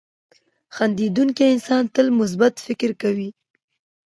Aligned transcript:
•خندېدونکی 0.75 1.43
انسان 1.53 1.83
تل 1.95 2.07
مثبت 2.19 2.53
فکر 2.65 2.89
کوي. 3.01 3.29